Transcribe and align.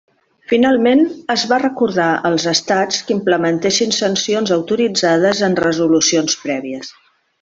Finalment, 0.51 1.01
es 1.33 1.41
va 1.51 1.59
recordar 1.63 2.07
als 2.29 2.47
Estats 2.53 3.03
que 3.09 3.15
implementessin 3.17 3.93
sancions 3.99 4.55
autoritzades 4.57 5.43
en 5.49 5.59
resolucions 5.61 6.41
prèvies. 6.49 6.91